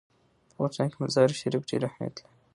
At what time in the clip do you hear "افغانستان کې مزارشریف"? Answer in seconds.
0.59-1.63